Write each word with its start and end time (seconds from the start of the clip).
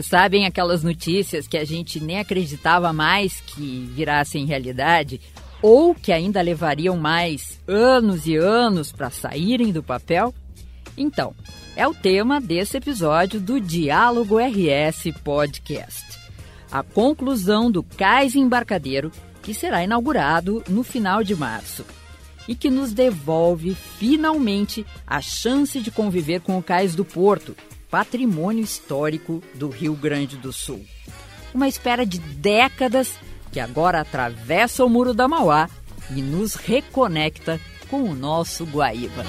Vocês 0.00 0.06
sabem 0.06 0.46
aquelas 0.46 0.82
notícias 0.82 1.46
que 1.46 1.58
a 1.58 1.64
gente 1.64 2.00
nem 2.00 2.18
acreditava 2.18 2.90
mais 2.90 3.38
que 3.42 3.86
virassem 3.94 4.46
realidade? 4.46 5.20
Ou 5.60 5.94
que 5.94 6.10
ainda 6.10 6.40
levariam 6.40 6.96
mais 6.96 7.60
anos 7.68 8.26
e 8.26 8.34
anos 8.34 8.90
para 8.90 9.10
saírem 9.10 9.70
do 9.70 9.82
papel? 9.82 10.34
Então, 10.96 11.34
é 11.76 11.86
o 11.86 11.92
tema 11.92 12.40
desse 12.40 12.78
episódio 12.78 13.38
do 13.38 13.60
Diálogo 13.60 14.38
RS 14.38 15.12
Podcast. 15.22 16.18
A 16.72 16.82
conclusão 16.82 17.70
do 17.70 17.82
Cais 17.82 18.34
Embarcadeiro, 18.34 19.12
que 19.42 19.52
será 19.52 19.84
inaugurado 19.84 20.64
no 20.66 20.82
final 20.82 21.22
de 21.22 21.36
março 21.36 21.84
e 22.48 22.54
que 22.54 22.70
nos 22.70 22.94
devolve 22.94 23.74
finalmente 23.74 24.86
a 25.06 25.20
chance 25.20 25.78
de 25.78 25.90
conviver 25.90 26.40
com 26.40 26.56
o 26.56 26.62
Cais 26.62 26.94
do 26.94 27.04
Porto, 27.04 27.54
patrimônio 27.90 28.62
histórico 28.62 29.42
do 29.54 29.68
Rio 29.68 29.94
Grande 29.94 30.36
do 30.36 30.52
Sul. 30.52 30.84
Uma 31.52 31.66
espera 31.66 32.06
de 32.06 32.18
décadas 32.18 33.14
que 33.50 33.58
agora 33.58 34.00
atravessa 34.00 34.84
o 34.84 34.88
Muro 34.88 35.12
da 35.12 35.26
Mauá 35.26 35.68
e 36.14 36.22
nos 36.22 36.54
reconecta 36.54 37.60
com 37.88 38.04
o 38.04 38.14
nosso 38.14 38.64
Guaíba. 38.64 39.24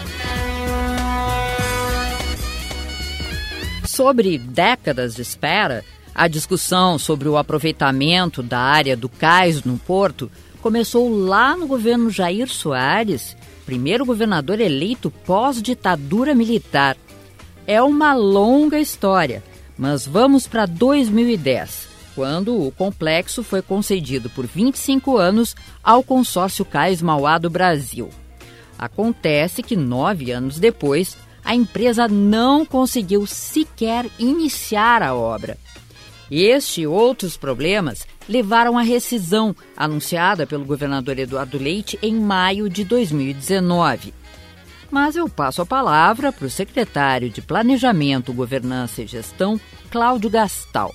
Sobre 3.83 4.37
décadas 4.37 5.15
de 5.15 5.21
espera, 5.23 5.83
a 6.13 6.27
discussão 6.27 6.99
sobre 6.99 7.27
o 7.27 7.37
aproveitamento 7.37 8.43
da 8.43 8.59
área 8.59 8.95
do 8.95 9.09
cais 9.09 9.63
no 9.63 9.77
porto 9.77 10.31
começou 10.61 11.09
lá 11.09 11.57
no 11.57 11.65
governo 11.65 12.11
Jair 12.11 12.47
Soares, 12.47 13.35
primeiro 13.65 14.05
governador 14.05 14.59
eleito 14.59 15.09
pós-ditadura 15.09 16.35
militar 16.35 16.95
é 17.67 17.81
uma 17.81 18.13
longa 18.13 18.79
história, 18.79 19.43
mas 19.77 20.05
vamos 20.05 20.47
para 20.47 20.65
2010, 20.65 21.87
quando 22.15 22.65
o 22.65 22.71
complexo 22.71 23.43
foi 23.43 23.61
concedido 23.61 24.29
por 24.29 24.45
25 24.45 25.17
anos 25.17 25.55
ao 25.83 26.03
consórcio 26.03 26.65
Cais 26.65 27.01
Mauá 27.01 27.37
do 27.37 27.49
Brasil. 27.49 28.09
Acontece 28.77 29.61
que 29.61 29.75
nove 29.75 30.31
anos 30.31 30.59
depois, 30.59 31.17
a 31.43 31.55
empresa 31.55 32.07
não 32.07 32.65
conseguiu 32.65 33.25
sequer 33.25 34.05
iniciar 34.19 35.03
a 35.03 35.13
obra. 35.13 35.57
Este 36.29 36.81
e 36.81 36.87
outros 36.87 37.35
problemas 37.35 38.07
levaram 38.27 38.77
à 38.77 38.81
rescisão 38.81 39.55
anunciada 39.75 40.47
pelo 40.47 40.63
governador 40.63 41.19
Eduardo 41.19 41.57
Leite 41.57 41.99
em 42.01 42.15
maio 42.15 42.69
de 42.69 42.85
2019 42.85 44.20
mas 44.91 45.15
eu 45.15 45.29
passo 45.29 45.61
a 45.61 45.65
palavra 45.65 46.31
para 46.31 46.45
o 46.45 46.49
secretário 46.49 47.29
de 47.29 47.41
Planejamento, 47.41 48.33
Governança 48.33 49.01
e 49.01 49.07
Gestão, 49.07 49.59
Cláudio 49.89 50.29
Gastal. 50.29 50.93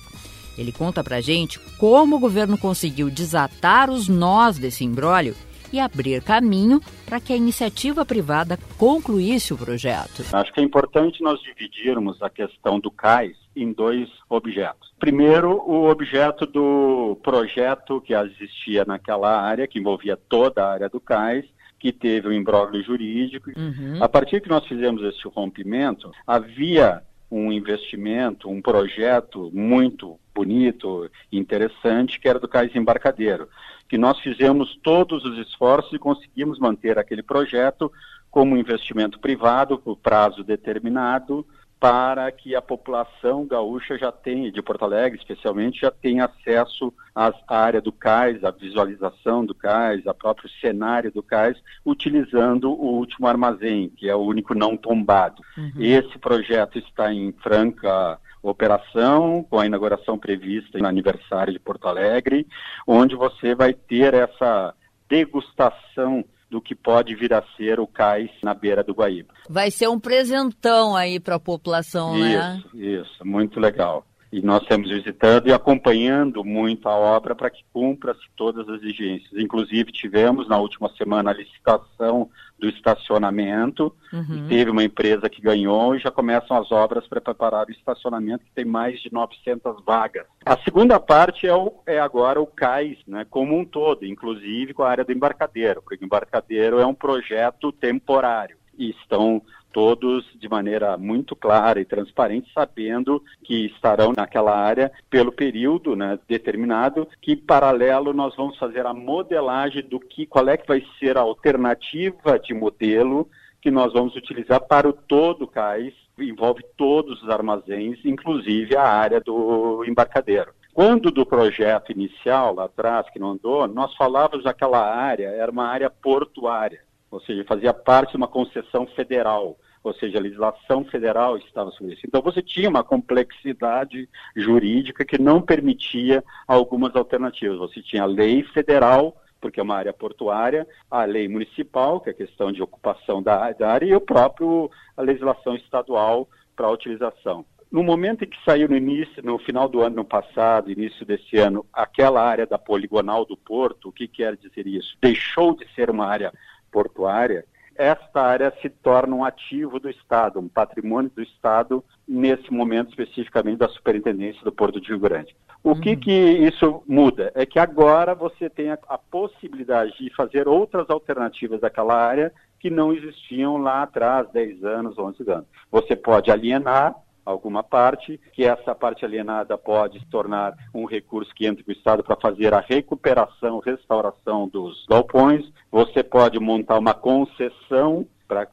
Ele 0.57 0.71
conta 0.71 1.03
para 1.03 1.21
gente 1.21 1.59
como 1.77 2.15
o 2.15 2.19
governo 2.19 2.57
conseguiu 2.57 3.09
desatar 3.09 3.89
os 3.89 4.07
nós 4.07 4.57
desse 4.57 4.83
imbróglio 4.83 5.35
e 5.71 5.79
abrir 5.79 6.21
caminho 6.21 6.79
para 7.05 7.19
que 7.19 7.33
a 7.33 7.35
iniciativa 7.35 8.05
privada 8.05 8.57
concluísse 8.77 9.53
o 9.53 9.57
projeto. 9.57 10.23
Acho 10.31 10.53
que 10.53 10.59
é 10.59 10.63
importante 10.63 11.21
nós 11.21 11.39
dividirmos 11.41 12.21
a 12.21 12.29
questão 12.29 12.79
do 12.79 12.89
CAIS 12.89 13.37
em 13.55 13.73
dois 13.73 14.07
objetos. 14.29 14.93
Primeiro, 14.99 15.61
o 15.65 15.89
objeto 15.89 16.45
do 16.45 17.17
projeto 17.21 18.01
que 18.01 18.13
existia 18.13 18.85
naquela 18.85 19.41
área, 19.41 19.67
que 19.67 19.79
envolvia 19.79 20.17
toda 20.17 20.63
a 20.63 20.71
área 20.71 20.89
do 20.89 20.99
CAIS, 20.99 21.45
que 21.79 21.91
teve 21.91 22.27
um 22.27 22.33
imbróglio 22.33 22.83
jurídico. 22.83 23.51
Uhum. 23.55 24.01
A 24.01 24.09
partir 24.09 24.41
que 24.41 24.49
nós 24.49 24.65
fizemos 24.65 25.03
esse 25.03 25.27
rompimento, 25.27 26.11
havia 26.25 27.01
um 27.29 27.51
investimento, 27.51 28.49
um 28.49 28.61
projeto 28.61 29.51
muito 29.53 30.17
bonito, 30.33 31.09
interessante, 31.31 32.19
que 32.19 32.27
era 32.27 32.39
do 32.39 32.47
Cais 32.47 32.75
Embarcadeiro, 32.75 33.49
que 33.89 33.97
nós 33.97 34.19
fizemos 34.19 34.77
todos 34.83 35.25
os 35.25 35.37
esforços 35.39 35.93
e 35.93 35.99
conseguimos 35.99 36.59
manter 36.59 36.97
aquele 36.97 37.23
projeto 37.23 37.91
como 38.29 38.57
investimento 38.57 39.19
privado 39.19 39.77
por 39.77 39.97
prazo 39.97 40.43
determinado, 40.43 41.45
para 41.79 42.31
que 42.31 42.55
a 42.55 42.61
população 42.61 43.45
gaúcha 43.45 43.97
já 43.97 44.11
tenha, 44.11 44.51
de 44.51 44.61
Porto 44.61 44.83
Alegre 44.83 45.19
especialmente, 45.19 45.81
já 45.81 45.91
tenha 45.91 46.25
acesso 46.25 46.91
à 47.15 47.31
área 47.49 47.79
do 47.79 47.91
cais, 47.91 48.43
à 48.43 48.49
visualização 48.49 49.45
do 49.45 49.53
cais, 49.53 50.05
ao 50.07 50.13
próprio 50.13 50.49
cenário 50.59 51.11
do 51.11 51.21
cais, 51.21 51.57
utilizando 51.85 52.71
o 52.71 52.95
último 52.95 53.27
armazém, 53.27 53.89
que 53.89 54.09
é 54.09 54.15
o 54.15 54.21
único 54.21 54.55
não 54.55 54.75
tombado. 54.75 55.41
Uhum. 55.55 55.71
Esse 55.79 56.17
projeto 56.17 56.79
está 56.79 57.13
em 57.13 57.31
franca 57.43 58.19
operação, 58.41 59.45
com 59.49 59.59
a 59.59 59.65
inauguração 59.65 60.17
prevista 60.17 60.79
no 60.79 60.87
aniversário 60.87 61.53
de 61.53 61.59
Porto 61.59 61.87
Alegre, 61.87 62.47
onde 62.87 63.15
você 63.15 63.53
vai 63.53 63.73
ter 63.73 64.13
essa 64.13 64.73
degustação 65.09 66.23
do 66.49 66.61
que 66.61 66.73
pode 66.73 67.13
vir 67.15 67.33
a 67.33 67.43
ser 67.55 67.79
o 67.79 67.87
cais 67.87 68.29
na 68.41 68.53
beira 68.53 68.83
do 68.83 68.93
Guaíba. 68.93 69.33
Vai 69.49 69.69
ser 69.69 69.89
um 69.89 69.99
presentão 69.99 70.95
aí 70.95 71.19
para 71.19 71.35
a 71.35 71.39
população, 71.39 72.15
isso, 72.15 72.23
né? 72.23 72.63
Isso, 72.73 72.77
isso, 72.77 73.25
muito 73.25 73.59
legal. 73.59 74.05
E 74.37 74.41
nós 74.43 74.61
estamos 74.61 74.91
visitando 74.91 75.47
e 75.47 75.51
acompanhando 75.51 76.43
muito 76.43 76.87
a 76.87 76.95
obra 76.95 77.33
para 77.33 77.49
que 77.49 77.65
cumpra-se 77.73 78.21
todas 78.35 78.69
as 78.69 78.83
exigências. 78.83 79.31
Inclusive, 79.33 79.91
tivemos 79.91 80.47
na 80.47 80.59
última 80.59 80.89
semana 80.95 81.31
a 81.31 81.33
licitação 81.33 82.29
do 82.59 82.69
estacionamento. 82.69 83.91
Uhum. 84.13 84.47
Teve 84.47 84.69
uma 84.69 84.83
empresa 84.83 85.27
que 85.27 85.41
ganhou 85.41 85.95
e 85.95 85.99
já 85.99 86.11
começam 86.11 86.55
as 86.55 86.71
obras 86.71 87.07
para 87.07 87.19
preparar 87.19 87.65
o 87.65 87.71
estacionamento, 87.71 88.45
que 88.45 88.51
tem 88.51 88.63
mais 88.63 89.01
de 89.01 89.11
900 89.11 89.83
vagas. 89.83 90.27
A 90.45 90.55
segunda 90.57 90.99
parte 90.99 91.47
é, 91.47 91.55
o, 91.55 91.73
é 91.87 91.99
agora 91.99 92.39
o 92.39 92.45
CAIS, 92.45 92.99
né, 93.07 93.25
como 93.27 93.57
um 93.57 93.65
todo, 93.65 94.05
inclusive 94.05 94.71
com 94.71 94.83
a 94.83 94.89
área 94.91 95.03
do 95.03 95.11
embarcadeiro, 95.11 95.81
porque 95.81 96.03
o 96.03 96.05
embarcadeiro 96.05 96.79
é 96.79 96.85
um 96.85 96.93
projeto 96.93 97.71
temporário 97.71 98.56
e 98.77 98.91
estão 98.91 99.41
todos 99.71 100.25
de 100.39 100.49
maneira 100.49 100.97
muito 100.97 101.35
clara 101.35 101.79
e 101.79 101.85
transparente, 101.85 102.51
sabendo 102.51 103.23
que 103.43 103.67
estarão 103.67 104.13
naquela 104.15 104.57
área 104.57 104.91
pelo 105.09 105.31
período 105.31 105.95
né, 105.95 106.17
determinado, 106.27 107.07
que 107.21 107.35
paralelo 107.35 108.13
nós 108.13 108.35
vamos 108.35 108.57
fazer 108.57 108.85
a 108.85 108.93
modelagem 108.93 109.83
do 109.83 109.99
que, 109.99 110.25
qual 110.25 110.49
é 110.49 110.57
que 110.57 110.67
vai 110.67 110.83
ser 110.99 111.17
a 111.17 111.21
alternativa 111.21 112.39
de 112.39 112.53
modelo 112.53 113.29
que 113.61 113.69
nós 113.69 113.93
vamos 113.93 114.15
utilizar 114.15 114.61
para 114.61 114.87
o 114.87 114.93
todo 114.93 115.43
o 115.43 115.47
cais, 115.47 115.93
envolve 116.17 116.63
todos 116.75 117.21
os 117.21 117.29
armazéns, 117.29 117.99
inclusive 118.05 118.75
a 118.75 118.83
área 118.83 119.19
do 119.19 119.83
embarcadeiro. 119.85 120.51
Quando 120.73 121.09
do 121.09 121.25
projeto 121.25 121.91
inicial, 121.91 122.53
lá 122.53 122.65
atrás, 122.65 123.09
que 123.09 123.17
não 123.19 123.31
andou, 123.31 123.67
nós 123.67 123.95
falávamos 123.95 124.45
aquela 124.45 124.79
área, 124.79 125.27
era 125.27 125.51
uma 125.51 125.65
área 125.65 125.89
portuária, 125.89 126.81
ou 127.09 127.19
seja, 127.21 127.43
fazia 127.45 127.73
parte 127.73 128.11
de 128.11 128.17
uma 128.17 128.27
concessão 128.27 128.85
federal 128.87 129.57
ou 129.87 129.93
seja, 129.93 130.17
a 130.17 130.21
legislação 130.21 130.83
federal 130.83 131.37
estava 131.37 131.71
sobre 131.71 131.93
isso. 131.93 132.01
Então 132.05 132.21
você 132.21 132.41
tinha 132.41 132.69
uma 132.69 132.83
complexidade 132.83 134.09
jurídica 134.35 135.05
que 135.05 135.17
não 135.17 135.41
permitia 135.41 136.23
algumas 136.45 136.95
alternativas. 136.95 137.57
Você 137.57 137.81
tinha 137.81 138.03
a 138.03 138.07
lei 138.07 138.43
federal, 138.43 139.15
porque 139.39 139.59
é 139.59 139.63
uma 139.63 139.75
área 139.75 139.93
portuária, 139.93 140.67
a 140.91 141.05
lei 141.05 141.27
municipal, 141.27 142.01
que 142.01 142.09
é 142.09 142.11
a 142.11 142.15
questão 142.15 142.51
de 142.51 142.61
ocupação 142.61 143.23
da, 143.23 143.51
da 143.53 143.71
área, 143.71 143.85
e 143.85 143.95
o 143.95 144.01
próprio 144.01 144.69
a 144.95 145.01
legislação 145.01 145.55
estadual 145.55 146.27
para 146.55 146.67
a 146.67 146.71
utilização. 146.71 147.45
No 147.69 147.83
momento 147.83 148.23
em 148.23 148.29
que 148.29 148.37
saiu 148.45 148.69
no 148.69 148.77
início, 148.77 149.21
no 149.21 149.37
final 149.39 149.67
do 149.67 149.81
ano 149.81 150.03
passado, 150.03 150.71
início 150.71 151.05
desse 151.05 151.37
ano, 151.37 151.65
aquela 151.71 152.21
área 152.23 152.45
da 152.45 152.57
poligonal 152.57 153.25
do 153.25 153.35
porto, 153.35 153.89
o 153.89 153.91
que 153.91 154.07
quer 154.07 154.37
dizer 154.37 154.65
isso? 154.65 154.97
Deixou 155.01 155.53
de 155.53 155.67
ser 155.73 155.89
uma 155.89 156.05
área 156.05 156.33
portuária 156.77 157.43
esta 157.77 158.21
área 158.21 158.51
se 158.59 158.69
torna 158.69 159.15
um 159.15 159.23
ativo 159.23 159.79
do 159.79 159.89
Estado, 159.89 160.39
um 160.39 160.47
patrimônio 160.47 161.11
do 161.15 161.21
Estado, 161.21 161.83
nesse 162.07 162.51
momento 162.51 162.89
especificamente 162.89 163.59
da 163.59 163.69
Superintendência 163.69 164.43
do 164.43 164.51
Porto 164.51 164.81
de 164.81 164.87
Rio 164.87 164.99
Grande. 164.99 165.35
O 165.63 165.69
uhum. 165.69 165.79
que, 165.79 165.95
que 165.95 166.11
isso 166.11 166.81
muda? 166.87 167.31
É 167.35 167.45
que 167.45 167.59
agora 167.59 168.15
você 168.15 168.49
tem 168.49 168.71
a, 168.71 168.79
a 168.89 168.97
possibilidade 168.97 169.95
de 169.99 170.13
fazer 170.15 170.47
outras 170.47 170.89
alternativas 170.89 171.61
daquela 171.61 171.93
área 171.93 172.33
que 172.59 172.71
não 172.71 172.91
existiam 172.91 173.57
lá 173.57 173.83
atrás, 173.83 174.27
10 174.31 174.63
anos, 174.63 174.97
11 174.97 175.29
anos. 175.29 175.45
Você 175.71 175.95
pode 175.95 176.31
alienar 176.31 176.95
alguma 177.27 177.61
parte, 177.61 178.19
que 178.31 178.45
essa 178.45 178.73
parte 178.73 179.03
alienada 179.03 179.57
pode 179.57 179.99
se 179.99 180.05
tornar 180.05 180.55
um 180.73 180.85
recurso 180.85 181.33
que 181.35 181.45
entra 181.45 181.61
para 181.63 181.71
o 181.71 181.75
Estado 181.75 182.03
para 182.03 182.15
fazer 182.15 182.53
a 182.53 182.61
recuperação, 182.61 183.59
restauração 183.59 184.47
dos 184.47 184.85
galpões. 184.87 185.45
Você 185.69 186.01
pode 186.03 186.39
montar 186.39 186.79
uma 186.79 186.93
concessão 186.93 188.07
para 188.27 188.47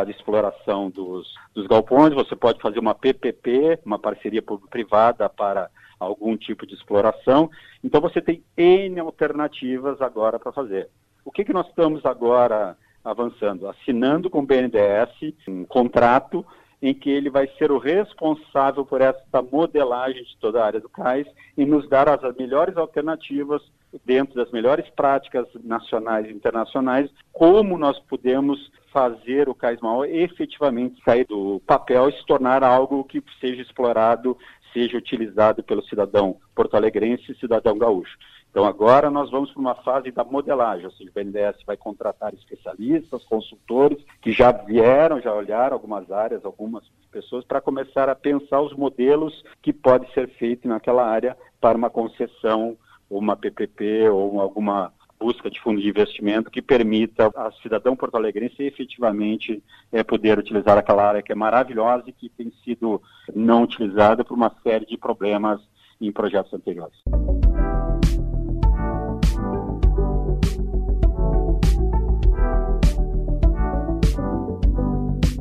a 0.00 0.10
exploração 0.10 0.90
dos, 0.90 1.26
dos 1.54 1.66
galpões, 1.66 2.14
você 2.14 2.36
pode 2.36 2.60
fazer 2.60 2.78
uma 2.78 2.94
PPP, 2.94 3.80
uma 3.84 3.98
parceria 3.98 4.42
público-privada 4.42 5.28
para 5.28 5.68
algum 5.98 6.36
tipo 6.36 6.64
de 6.66 6.74
exploração. 6.74 7.50
Então 7.82 8.00
você 8.00 8.20
tem 8.20 8.44
N 8.56 9.00
alternativas 9.00 10.00
agora 10.00 10.38
para 10.38 10.52
fazer. 10.52 10.88
O 11.24 11.32
que, 11.32 11.44
que 11.44 11.52
nós 11.52 11.66
estamos 11.68 12.04
agora 12.06 12.76
avançando? 13.04 13.68
Assinando 13.68 14.30
com 14.30 14.40
o 14.40 14.46
BNDES 14.46 15.34
um 15.48 15.64
contrato 15.64 16.44
em 16.82 16.94
que 16.94 17.10
ele 17.10 17.28
vai 17.28 17.46
ser 17.58 17.70
o 17.70 17.78
responsável 17.78 18.84
por 18.84 19.00
essa 19.00 19.42
modelagem 19.50 20.22
de 20.22 20.36
toda 20.38 20.62
a 20.62 20.66
área 20.66 20.80
do 20.80 20.88
cais 20.88 21.26
e 21.56 21.64
nos 21.64 21.88
dar 21.88 22.08
as 22.08 22.36
melhores 22.36 22.76
alternativas 22.76 23.62
dentro 24.04 24.34
das 24.34 24.50
melhores 24.50 24.88
práticas 24.90 25.46
nacionais 25.62 26.26
e 26.26 26.32
internacionais, 26.32 27.10
como 27.32 27.76
nós 27.76 27.98
podemos 28.00 28.70
fazer 28.92 29.48
o 29.48 29.54
Cais 29.54 29.80
Maior 29.80 30.04
efetivamente 30.04 31.02
sair 31.04 31.26
do 31.26 31.60
papel 31.66 32.08
e 32.08 32.12
se 32.12 32.24
tornar 32.26 32.62
algo 32.62 33.04
que 33.04 33.22
seja 33.40 33.62
explorado, 33.62 34.36
seja 34.72 34.96
utilizado 34.96 35.62
pelo 35.62 35.82
cidadão 35.82 36.36
porto-alegrense 36.54 37.32
e 37.32 37.38
cidadão 37.38 37.76
gaúcho. 37.76 38.16
Então 38.50 38.64
agora 38.64 39.10
nós 39.10 39.30
vamos 39.30 39.52
para 39.52 39.60
uma 39.60 39.74
fase 39.76 40.10
da 40.10 40.24
modelagem, 40.24 40.84
ou 40.84 40.90
seja, 40.92 41.08
o 41.08 41.12
BNDES 41.12 41.62
vai 41.64 41.76
contratar 41.76 42.34
especialistas, 42.34 43.24
consultores 43.24 43.98
que 44.20 44.32
já 44.32 44.50
vieram, 44.50 45.20
já 45.20 45.32
olharam 45.32 45.74
algumas 45.74 46.10
áreas, 46.10 46.44
algumas 46.44 46.84
pessoas 47.12 47.44
para 47.44 47.60
começar 47.60 48.08
a 48.08 48.14
pensar 48.14 48.60
os 48.60 48.74
modelos 48.74 49.44
que 49.62 49.72
pode 49.72 50.12
ser 50.12 50.28
feito 50.30 50.66
naquela 50.66 51.06
área 51.06 51.36
para 51.60 51.78
uma 51.78 51.88
concessão, 51.88 52.76
uma 53.08 53.36
PPP 53.36 54.08
ou 54.08 54.40
alguma 54.40 54.92
busca 55.18 55.50
de 55.50 55.60
fundo 55.60 55.80
de 55.80 55.88
investimento 55.88 56.50
que 56.50 56.62
permita 56.62 57.30
a 57.36 57.52
cidadão 57.62 57.94
porto-alegrense 57.94 58.62
efetivamente 58.62 59.62
é, 59.92 60.02
poder 60.02 60.38
utilizar 60.38 60.78
aquela 60.78 61.06
área 61.06 61.22
que 61.22 61.30
é 61.30 61.34
maravilhosa 61.34 62.04
e 62.06 62.12
que 62.12 62.30
tem 62.30 62.50
sido 62.64 63.00
não 63.32 63.62
utilizada 63.62 64.24
por 64.24 64.34
uma 64.34 64.50
série 64.62 64.86
de 64.86 64.96
problemas 64.96 65.60
em 66.00 66.10
projetos 66.10 66.52
anteriores. 66.54 66.98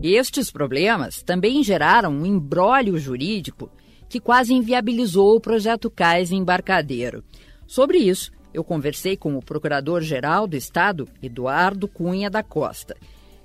Estes 0.01 0.50
problemas 0.50 1.22
também 1.22 1.62
geraram 1.62 2.12
um 2.12 2.25
embrólio 2.25 2.98
jurídico 2.98 3.69
que 4.07 4.19
quase 4.19 4.54
inviabilizou 4.54 5.36
o 5.36 5.42
projeto 5.42 5.92
CAIS 5.92 6.31
embarcadeiro. 6.31 7.22
Sobre 7.68 7.98
isso, 7.98 8.31
eu 8.54 8.63
conversei 8.63 9.18
com 9.18 9.36
o 9.36 9.44
Procurador-Geral 9.44 10.48
do 10.48 10.56
Estado, 10.56 11.06
Eduardo 11.22 11.86
Cunha 11.86 12.30
da 12.30 12.42
Costa. 12.42 12.96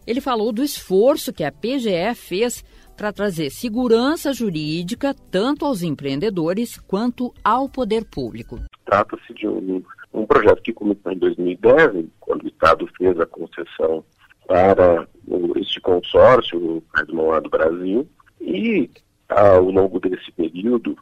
Ele 0.07 0.21
falou 0.21 0.53
do 0.53 0.63
esforço 0.63 1.33
que 1.33 1.43
a 1.43 1.51
PGE 1.51 2.15
fez 2.15 2.65
para 2.97 3.13
trazer 3.13 3.51
segurança 3.51 4.33
jurídica 4.33 5.13
tanto 5.33 5.67
aos 5.67 5.83
empreendedores 5.83 6.79
quanto 6.79 7.35
ao 7.43 7.69
poder 7.69 8.05
público. 8.05 8.61
Trata-se 8.85 9.35
de 9.35 9.49
um, 9.49 9.83
um 10.13 10.25
projeto 10.25 10.63
que 10.63 10.73
começou 10.73 11.11
em 11.11 11.19
2010, 11.19 12.07
quando 12.21 12.45
o 12.45 12.49
Estado 12.49 12.89
fez 12.97 13.19
a 13.19 13.27
concessão 13.27 14.05
para 14.47 15.07
este 15.57 15.81
consórcio, 15.81 16.59
o 16.59 16.81
Cardinal 16.93 17.41
do 17.41 17.51
Brasil, 17.51 18.09
e 18.41 18.91
ao 19.29 19.71
longo 19.71 19.99
desse 20.01 20.31
período 20.33 20.97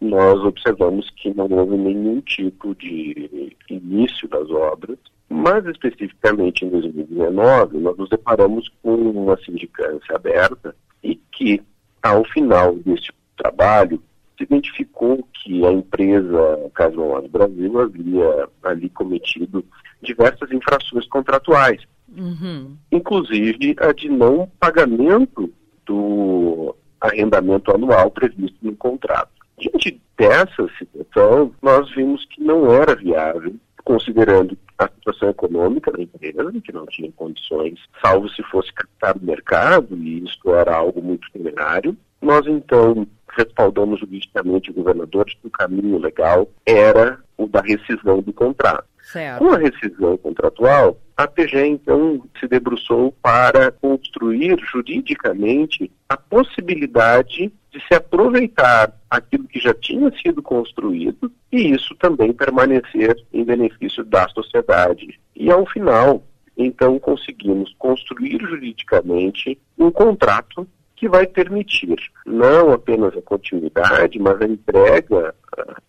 nós 0.00 0.38
observamos 0.40 1.08
que 1.16 1.32
não 1.32 1.46
houve 1.50 1.76
nenhum 1.76 2.20
tipo 2.20 2.74
de 2.74 3.54
início 3.70 4.28
das 4.28 4.50
obras, 4.50 4.98
mas 5.28 5.64
especificamente 5.66 6.64
em 6.64 6.68
2019 6.68 7.78
nós 7.78 7.96
nos 7.96 8.10
deparamos 8.10 8.70
com 8.82 8.94
uma 8.94 9.36
sindicância 9.38 10.14
aberta 10.14 10.76
e 11.02 11.16
que, 11.32 11.62
ao 12.02 12.24
final 12.24 12.74
deste 12.76 13.12
trabalho, 13.36 14.02
se 14.36 14.44
identificou 14.44 15.26
que 15.32 15.64
a 15.64 15.72
empresa 15.72 16.70
Casal 16.74 17.22
do 17.22 17.28
Brasil 17.28 17.80
havia 17.80 18.48
ali 18.62 18.88
cometido 18.90 19.64
diversas 20.02 20.50
infrações 20.52 21.06
contratuais, 21.08 21.82
uhum. 22.16 22.76
inclusive 22.90 23.76
a 23.78 23.92
de 23.92 24.08
não 24.08 24.50
pagamento 24.58 25.52
do 25.86 26.74
arrendamento 27.00 27.70
anual 27.70 28.10
previsto 28.10 28.56
no 28.62 28.74
contrato. 28.76 29.30
Diante 29.58 30.00
dessa 30.16 30.68
situação, 30.78 31.52
nós 31.62 31.90
vimos 31.94 32.24
que 32.26 32.42
não 32.42 32.72
era 32.72 32.94
viável, 32.94 33.54
considerando 33.84 34.56
a 34.78 34.88
situação 34.88 35.30
econômica 35.30 35.92
da 35.92 36.02
empresa, 36.02 36.52
que 36.60 36.72
não 36.72 36.86
tinha 36.86 37.12
condições, 37.12 37.78
salvo 38.02 38.28
se 38.30 38.42
fosse 38.44 38.72
captar 38.72 39.16
o 39.16 39.24
mercado, 39.24 39.96
e 39.96 40.24
isso 40.24 40.54
era 40.54 40.74
algo 40.74 41.00
muito 41.02 41.30
temerário. 41.32 41.96
Nós, 42.20 42.46
então, 42.46 43.06
respaldamos 43.36 44.00
juridicamente 44.00 44.70
o 44.70 44.74
governador 44.74 45.26
de 45.26 45.36
que 45.36 45.46
o 45.46 45.50
caminho 45.50 45.98
legal 45.98 46.48
era 46.64 47.18
o 47.36 47.46
da 47.46 47.60
rescisão 47.60 48.20
do 48.20 48.32
contrato. 48.32 48.86
Certo. 49.14 49.38
Com 49.38 49.52
a 49.52 49.58
rescisão 49.58 50.16
contratual, 50.16 50.98
a 51.16 51.28
PG 51.28 51.66
então 51.66 52.20
se 52.40 52.48
debruçou 52.48 53.12
para 53.22 53.70
construir 53.70 54.58
juridicamente 54.72 55.88
a 56.08 56.16
possibilidade 56.16 57.52
de 57.70 57.86
se 57.86 57.94
aproveitar 57.94 58.92
aquilo 59.08 59.46
que 59.46 59.60
já 59.60 59.72
tinha 59.72 60.10
sido 60.20 60.42
construído 60.42 61.30
e 61.52 61.70
isso 61.70 61.94
também 61.94 62.32
permanecer 62.32 63.16
em 63.32 63.44
benefício 63.44 64.04
da 64.04 64.28
sociedade. 64.30 65.20
E 65.36 65.48
ao 65.48 65.64
final, 65.64 66.20
então 66.56 66.98
conseguimos 66.98 67.72
construir 67.78 68.40
juridicamente 68.40 69.56
um 69.78 69.92
contrato 69.92 70.66
que 70.96 71.08
vai 71.08 71.24
permitir 71.24 71.96
não 72.26 72.72
apenas 72.72 73.16
a 73.16 73.22
continuidade, 73.22 74.18
mas 74.18 74.40
a 74.40 74.46
entrega 74.46 75.34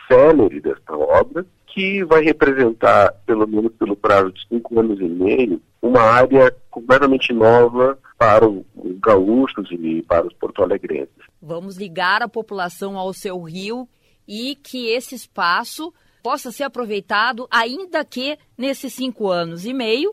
célere 0.07 0.61
desta 0.61 0.95
obra, 0.95 1.43
que 1.67 2.03
vai 2.03 2.23
representar, 2.23 3.13
pelo 3.25 3.47
menos 3.47 3.71
pelo 3.73 3.95
prazo 3.95 4.31
de 4.31 4.47
cinco 4.47 4.79
anos 4.79 4.99
e 4.99 5.07
meio, 5.07 5.61
uma 5.81 6.01
área 6.01 6.55
completamente 6.69 7.33
nova 7.33 7.97
para 8.17 8.47
os 8.47 8.63
gaúchos 8.99 9.69
e 9.71 10.01
para 10.03 10.25
os 10.25 10.33
porto-alegrenses. 10.33 11.15
Vamos 11.41 11.77
ligar 11.77 12.21
a 12.21 12.27
população 12.27 12.97
ao 12.97 13.13
seu 13.13 13.41
rio 13.41 13.87
e 14.27 14.55
que 14.55 14.87
esse 14.87 15.15
espaço 15.15 15.93
possa 16.23 16.51
ser 16.51 16.63
aproveitado, 16.63 17.47
ainda 17.51 18.03
que 18.03 18.37
nesses 18.57 18.93
cinco 18.93 19.29
anos 19.29 19.65
e 19.65 19.73
meio, 19.73 20.11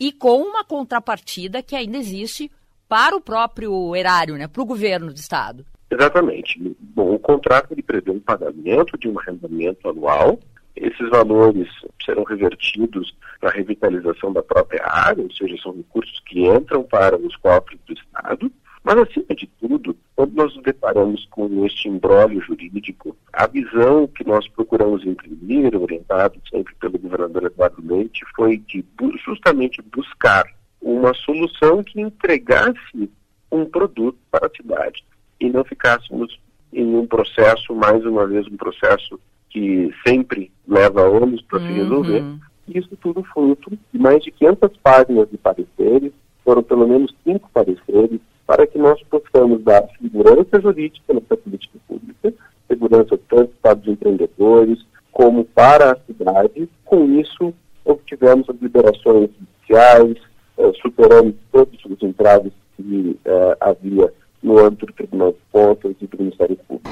e 0.00 0.10
com 0.10 0.42
uma 0.42 0.64
contrapartida 0.64 1.62
que 1.62 1.76
ainda 1.76 1.98
existe 1.98 2.50
para 2.88 3.16
o 3.16 3.20
próprio 3.20 3.94
erário, 3.94 4.34
né, 4.34 4.48
para 4.48 4.60
o 4.60 4.66
governo 4.66 5.12
do 5.12 5.16
estado. 5.16 5.64
Exatamente. 5.88 6.58
Bom, 6.80 7.14
o 7.14 7.18
contrato 7.18 7.72
ele 7.72 7.82
prevê 7.82 8.10
um 8.10 8.18
pagamento 8.18 8.98
de 8.98 9.08
um 9.08 9.18
arrendamento 9.18 9.88
anual. 9.88 10.38
Esses 10.74 11.08
valores 11.10 11.68
serão 12.04 12.24
revertidos 12.24 13.14
para 13.40 13.50
a 13.50 13.52
revitalização 13.52 14.32
da 14.32 14.42
própria 14.42 14.84
área, 14.86 15.22
ou 15.22 15.32
seja, 15.32 15.56
são 15.62 15.72
recursos 15.76 16.20
que 16.26 16.46
entram 16.46 16.82
para 16.82 17.16
os 17.16 17.36
cofres 17.36 17.78
do 17.86 17.92
Estado. 17.92 18.50
Mas, 18.84 18.98
acima 18.98 19.34
de 19.36 19.46
tudo, 19.60 19.96
quando 20.16 20.34
nós 20.34 20.54
nos 20.54 20.64
deparamos 20.64 21.24
com 21.30 21.64
este 21.64 21.88
embrólio 21.88 22.40
jurídico, 22.40 23.16
a 23.32 23.46
visão 23.46 24.08
que 24.08 24.24
nós 24.26 24.48
procuramos 24.48 25.04
imprimir, 25.06 25.76
orientado 25.76 26.40
sempre 26.50 26.74
pelo 26.76 26.98
governador 26.98 27.44
Eduardo 27.44 27.82
Leite, 27.84 28.24
foi 28.34 28.56
de 28.56 28.84
justamente 29.24 29.80
buscar 29.82 30.44
uma 30.80 31.14
solução 31.14 31.84
que 31.84 32.00
entregasse 32.00 33.10
um 33.52 33.64
produto 33.64 34.18
para 34.30 34.46
a 34.46 34.50
cidade 34.50 35.04
e 35.38 35.48
não 35.48 35.64
ficássemos 35.64 36.40
em 36.72 36.96
um 36.96 37.06
processo, 37.06 37.74
mais 37.74 38.04
uma 38.04 38.26
vez, 38.26 38.46
um 38.46 38.56
processo 38.56 39.20
que 39.52 39.92
sempre 40.06 40.50
leva 40.66 41.02
anos 41.02 41.42
para 41.42 41.60
uhum. 41.60 41.66
se 41.66 41.72
resolver. 41.74 42.24
Isso 42.68 42.96
tudo 43.00 43.22
fruto 43.24 43.70
de 43.92 43.98
mais 43.98 44.22
de 44.22 44.30
500 44.30 44.76
páginas 44.82 45.30
de 45.30 45.36
pareceres, 45.36 46.12
foram 46.42 46.62
pelo 46.62 46.88
menos 46.88 47.14
cinco 47.22 47.50
pareceres, 47.52 48.20
para 48.46 48.66
que 48.66 48.78
nós 48.78 49.00
possamos 49.04 49.62
dar 49.62 49.84
segurança 50.00 50.60
jurídica 50.60 51.12
nessa 51.12 51.36
política 51.36 51.78
pública, 51.86 52.32
segurança 52.66 53.18
tanto 53.28 53.52
para 53.60 53.78
os 53.78 53.86
empreendedores 53.86 54.84
como 55.12 55.44
para 55.44 55.92
a 55.92 55.96
cidade. 56.06 56.68
Com 56.84 57.20
isso, 57.20 57.52
obtivemos 57.84 58.48
as 58.48 58.56
liberações 58.60 59.30
judiciais, 59.38 60.16
eh, 60.58 60.72
superando 60.80 61.34
todos 61.52 61.78
os 61.84 62.02
entraves 62.02 62.52
que 62.76 63.18
eh, 63.24 63.56
havia 63.60 64.12
no 64.42 64.58
âmbito 64.58 64.86
do 64.86 64.92
Tribunal 64.92 65.32
de 65.32 65.38
Contas 65.52 65.94
e 66.00 66.06
do 66.06 66.18
Ministério 66.18 66.56
Público. 66.68 66.90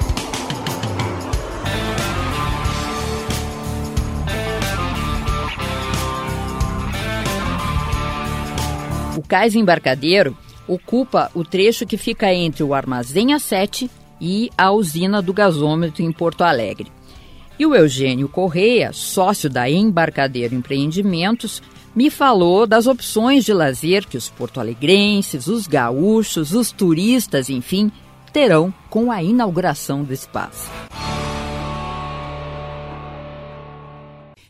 O 9.17 9.21
cais 9.21 9.55
embarcadeiro 9.55 10.37
ocupa 10.67 11.29
o 11.33 11.43
trecho 11.43 11.85
que 11.85 11.97
fica 11.97 12.33
entre 12.33 12.63
o 12.63 12.73
Armazém 12.73 13.27
A7 13.29 13.89
e 14.21 14.49
a 14.57 14.71
usina 14.71 15.21
do 15.21 15.33
gasômetro 15.33 16.01
em 16.01 16.11
Porto 16.11 16.43
Alegre. 16.43 16.91
E 17.59 17.65
o 17.65 17.75
Eugênio 17.75 18.29
Correia, 18.29 18.91
sócio 18.93 19.49
da 19.49 19.69
Embarcadeiro 19.69 20.55
Empreendimentos, 20.55 21.61
me 21.93 22.09
falou 22.09 22.65
das 22.65 22.87
opções 22.87 23.43
de 23.43 23.53
lazer 23.53 24.07
que 24.07 24.17
os 24.17 24.29
porto-alegrenses, 24.29 25.47
os 25.47 25.67
gaúchos, 25.67 26.53
os 26.53 26.71
turistas, 26.71 27.49
enfim, 27.49 27.91
terão 28.31 28.73
com 28.89 29.11
a 29.11 29.21
inauguração 29.21 30.03
do 30.03 30.13
espaço. 30.13 30.69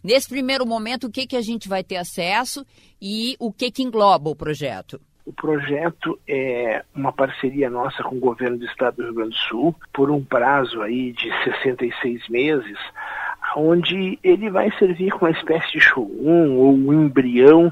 Nesse 0.03 0.27
primeiro 0.27 0.65
momento, 0.65 1.07
o 1.07 1.11
que, 1.11 1.27
que 1.27 1.35
a 1.35 1.41
gente 1.41 1.69
vai 1.69 1.83
ter 1.83 1.97
acesso 1.97 2.65
e 3.01 3.35
o 3.39 3.51
que, 3.51 3.69
que 3.71 3.83
engloba 3.83 4.29
o 4.29 4.35
projeto? 4.35 4.99
O 5.25 5.31
projeto 5.31 6.19
é 6.27 6.83
uma 6.95 7.13
parceria 7.13 7.69
nossa 7.69 8.03
com 8.03 8.15
o 8.15 8.19
governo 8.19 8.57
do 8.57 8.65
estado 8.65 8.95
do 8.95 9.03
Rio 9.03 9.13
Grande 9.13 9.29
do 9.31 9.37
Sul 9.37 9.75
por 9.93 10.09
um 10.09 10.23
prazo 10.23 10.81
aí 10.81 11.13
de 11.13 11.29
66 11.43 12.27
meses, 12.27 12.77
onde 13.55 14.17
ele 14.23 14.49
vai 14.49 14.71
servir 14.79 15.11
como 15.11 15.25
uma 15.25 15.37
espécie 15.37 15.73
de 15.73 15.79
showroom 15.79 16.57
ou 16.57 16.73
um 16.73 16.91
embrião 16.91 17.71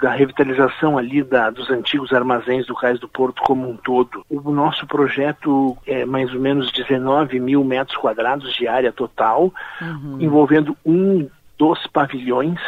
da 0.00 0.10
revitalização 0.10 0.98
ali 0.98 1.22
da, 1.22 1.48
dos 1.48 1.70
antigos 1.70 2.12
armazéns 2.12 2.66
do 2.66 2.74
Cais 2.74 3.00
do 3.00 3.08
Porto 3.08 3.42
como 3.42 3.68
um 3.68 3.76
todo. 3.76 4.24
O 4.28 4.50
nosso 4.50 4.86
projeto 4.86 5.76
é 5.86 6.04
mais 6.04 6.32
ou 6.34 6.40
menos 6.40 6.70
19 6.72 7.40
mil 7.40 7.64
metros 7.64 7.96
quadrados 7.96 8.54
de 8.54 8.68
área 8.68 8.92
total, 8.92 9.52
uhum. 9.80 10.18
envolvendo 10.20 10.76
um 10.84 11.28
dos 11.58 11.86
pavilhões 11.88 12.60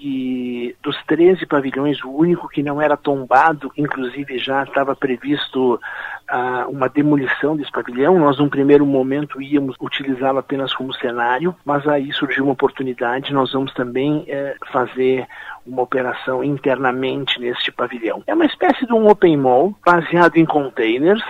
que 0.00 0.74
dos 0.82 0.96
13 1.04 1.44
pavilhões, 1.46 2.02
o 2.02 2.10
único 2.10 2.48
que 2.48 2.62
não 2.62 2.80
era 2.80 2.96
tombado, 2.96 3.70
inclusive 3.76 4.38
já 4.38 4.62
estava 4.62 4.96
previsto 4.96 5.74
uh, 5.74 6.70
uma 6.70 6.88
demolição 6.88 7.54
desse 7.54 7.70
pavilhão. 7.70 8.18
Nós, 8.18 8.38
num 8.38 8.48
primeiro 8.48 8.86
momento, 8.86 9.42
íamos 9.42 9.76
utilizá-lo 9.78 10.38
apenas 10.38 10.72
como 10.72 10.94
cenário, 10.94 11.54
mas 11.64 11.86
aí 11.86 12.12
surgiu 12.12 12.44
uma 12.44 12.54
oportunidade. 12.54 13.32
Nós 13.32 13.52
vamos 13.52 13.72
também 13.74 14.20
uh, 14.20 14.72
fazer 14.72 15.26
uma 15.66 15.82
operação 15.82 16.42
internamente 16.42 17.38
neste 17.38 17.70
pavilhão. 17.70 18.22
É 18.26 18.34
uma 18.34 18.46
espécie 18.46 18.86
de 18.86 18.94
um 18.94 19.06
open 19.08 19.36
mall 19.36 19.74
baseado 19.84 20.36
em 20.36 20.46
containers, 20.46 21.22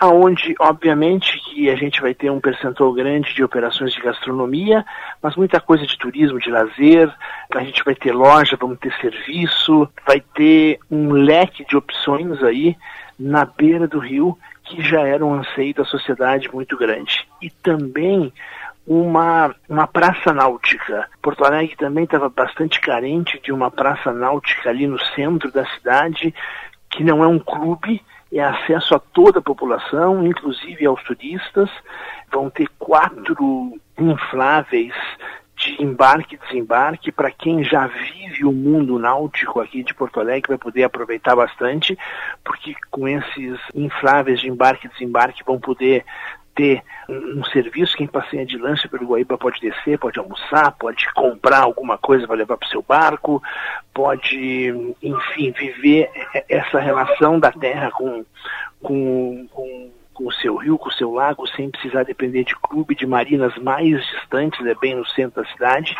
aonde 0.00 0.54
obviamente 0.58 1.38
que 1.38 1.68
a 1.68 1.76
gente 1.76 2.00
vai 2.00 2.14
ter 2.14 2.30
um 2.30 2.40
percentual 2.40 2.92
grande 2.94 3.34
de 3.34 3.44
operações 3.44 3.92
de 3.92 4.00
gastronomia, 4.00 4.84
mas 5.22 5.36
muita 5.36 5.60
coisa 5.60 5.86
de 5.86 5.98
turismo, 5.98 6.40
de 6.40 6.50
lazer, 6.50 7.12
a 7.54 7.62
gente 7.62 7.84
vai 7.84 7.94
ter 7.94 8.12
loja, 8.12 8.56
vamos 8.58 8.78
ter 8.78 8.92
serviço, 9.00 9.86
vai 10.06 10.20
ter 10.34 10.78
um 10.90 11.12
leque 11.12 11.66
de 11.66 11.76
opções 11.76 12.42
aí 12.42 12.74
na 13.18 13.44
beira 13.44 13.86
do 13.86 13.98
rio 13.98 14.38
que 14.64 14.82
já 14.82 15.02
era 15.02 15.24
um 15.24 15.34
anseio 15.34 15.74
da 15.74 15.84
sociedade 15.84 16.48
muito 16.52 16.78
grande. 16.78 17.26
E 17.42 17.50
também 17.50 18.32
uma, 18.86 19.54
uma 19.68 19.86
praça 19.86 20.32
náutica. 20.32 21.08
Porto 21.20 21.44
Alegre 21.44 21.76
também 21.76 22.04
estava 22.04 22.28
bastante 22.28 22.80
carente 22.80 23.38
de 23.42 23.52
uma 23.52 23.70
praça 23.70 24.12
náutica 24.12 24.70
ali 24.70 24.86
no 24.86 24.98
centro 25.14 25.50
da 25.52 25.66
cidade, 25.74 26.34
que 26.88 27.04
não 27.04 27.22
é 27.22 27.26
um 27.26 27.38
clube, 27.38 28.00
é 28.32 28.42
acesso 28.42 28.94
a 28.94 28.98
toda 28.98 29.40
a 29.40 29.42
população, 29.42 30.24
inclusive 30.26 30.86
aos 30.86 31.02
turistas. 31.02 31.68
Vão 32.32 32.48
ter 32.48 32.68
quatro 32.78 33.78
infláveis 33.98 34.94
de 35.56 35.82
embarque 35.82 36.36
e 36.36 36.38
desembarque 36.38 37.12
para 37.12 37.30
quem 37.30 37.62
já 37.62 37.86
vive 37.86 38.46
o 38.46 38.52
mundo 38.52 38.98
náutico 38.98 39.60
aqui 39.60 39.82
de 39.82 39.92
Porto 39.92 40.18
Alegre 40.18 40.48
vai 40.48 40.58
poder 40.58 40.84
aproveitar 40.84 41.36
bastante, 41.36 41.98
porque 42.42 42.74
com 42.90 43.06
esses 43.06 43.58
infláveis 43.74 44.40
de 44.40 44.48
embarque 44.48 44.86
e 44.86 44.90
desembarque 44.90 45.44
vão 45.44 45.60
poder 45.60 46.04
ter 46.60 46.82
um, 47.08 47.40
um, 47.40 47.44
serviço, 47.44 47.96
quem 47.96 48.06
passeia 48.06 48.44
de 48.44 48.58
lanche 48.58 48.86
pelo 48.86 49.06
Guaíba 49.06 49.38
pode 49.38 49.58
descer, 49.60 49.98
pode 49.98 50.18
almoçar, 50.18 50.72
pode 50.72 51.10
comprar 51.14 51.60
alguma 51.60 51.96
coisa 51.96 52.26
para 52.26 52.36
levar 52.36 52.58
para 52.58 52.66
o 52.66 52.70
seu 52.70 52.82
barco, 52.82 53.42
pode, 53.94 54.94
enfim, 55.02 55.52
viver 55.52 56.10
essa 56.46 56.78
relação 56.78 57.40
da 57.40 57.50
terra 57.50 57.90
com, 57.90 58.26
com, 58.82 59.48
com, 59.50 59.90
com 60.12 60.26
o 60.26 60.32
seu 60.32 60.56
rio, 60.56 60.76
com 60.76 60.90
o 60.90 60.92
seu 60.92 61.10
lago, 61.10 61.46
sem 61.48 61.70
precisar 61.70 62.02
depender 62.02 62.44
de 62.44 62.54
clube, 62.56 62.94
de 62.94 63.06
marinas 63.06 63.56
mais 63.56 64.04
distantes, 64.06 64.64
é 64.66 64.74
bem 64.74 64.94
no 64.94 65.06
centro 65.06 65.42
da 65.42 65.48
cidade, 65.48 65.96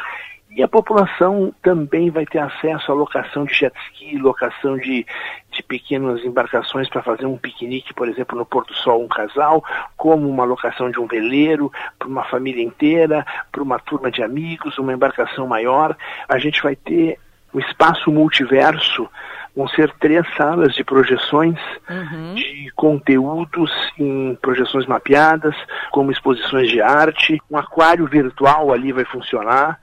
e 0.50 0.62
a 0.64 0.68
população 0.68 1.54
também 1.62 2.10
vai 2.10 2.26
ter 2.26 2.40
acesso 2.40 2.90
à 2.90 2.94
locação 2.94 3.44
de 3.44 3.54
jet 3.54 3.72
ski, 3.86 4.18
locação 4.18 4.76
de, 4.76 5.06
de 5.52 5.62
pequenas 5.62 6.24
embarcações 6.24 6.88
para 6.88 7.02
fazer 7.02 7.24
um 7.24 7.36
piquenique, 7.36 7.94
por 7.94 8.08
exemplo, 8.08 8.36
no 8.36 8.44
Porto 8.44 8.74
Sol, 8.74 9.04
um 9.04 9.08
casal, 9.08 9.64
como 9.96 10.28
uma 10.28 10.44
locação 10.44 10.90
de 10.90 10.98
um 10.98 11.06
veleiro 11.06 11.70
para 11.96 12.08
uma 12.08 12.24
família 12.24 12.64
inteira, 12.64 13.24
para 13.52 13.62
uma 13.62 13.78
turma 13.78 14.10
de 14.10 14.24
amigos, 14.24 14.76
uma 14.76 14.92
embarcação 14.92 15.46
maior. 15.46 15.96
A 16.28 16.38
gente 16.38 16.60
vai 16.60 16.74
ter 16.74 17.18
o 17.52 17.60
espaço 17.60 18.10
multiverso, 18.10 19.08
vão 19.54 19.68
ser 19.68 19.92
três 20.00 20.26
salas 20.36 20.74
de 20.74 20.82
projeções 20.82 21.58
uhum. 21.88 22.34
de 22.34 22.72
conteúdos 22.74 23.70
em 23.96 24.36
projeções 24.42 24.86
mapeadas, 24.86 25.54
como 25.92 26.10
exposições 26.10 26.68
de 26.68 26.80
arte, 26.80 27.40
um 27.48 27.56
aquário 27.56 28.06
virtual 28.06 28.72
ali 28.72 28.92
vai 28.92 29.04
funcionar 29.04 29.78